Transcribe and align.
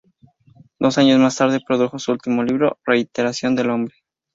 Dos 0.79 0.97
años 0.97 1.19
más 1.19 1.35
tarde 1.37 1.61
produjo 1.63 1.99
su 1.99 2.11
último 2.11 2.43
libro, 2.43 2.79
"Reiteración 2.87 3.55
del 3.55 3.69
Hombre". 3.69 3.93